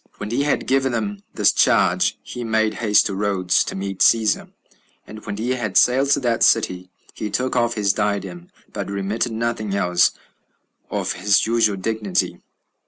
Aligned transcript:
6. 0.13 0.19
When 0.19 0.31
he 0.31 0.41
had 0.41 0.65
given 0.65 0.93
them 0.93 1.21
this 1.35 1.51
charge, 1.51 2.17
he 2.23 2.43
made 2.43 2.73
haste 2.73 3.05
to 3.05 3.13
Rhodes, 3.13 3.63
to 3.65 3.75
meet 3.75 3.99
Cæsar; 3.99 4.51
and 5.05 5.23
when 5.27 5.37
he 5.37 5.51
had 5.51 5.77
sailed 5.77 6.09
to 6.09 6.19
that 6.21 6.41
city, 6.41 6.89
he 7.13 7.29
took 7.29 7.55
off 7.55 7.75
his 7.75 7.93
diadem, 7.93 8.47
but 8.73 8.89
remitted 8.89 9.31
nothing 9.31 9.75
else 9.75 10.13
of 10.89 11.13
his 11.13 11.45
usual 11.45 11.75
dignity. 11.77 12.41